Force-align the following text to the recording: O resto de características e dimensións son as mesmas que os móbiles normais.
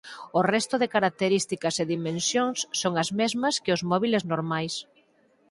O 0.39 0.41
resto 0.53 0.75
de 0.81 0.91
características 0.95 1.75
e 1.83 1.85
dimensións 1.95 2.57
son 2.81 2.93
as 3.03 3.09
mesmas 3.19 3.55
que 3.63 3.73
os 3.75 3.85
móbiles 3.91 4.23
normais. 4.31 4.73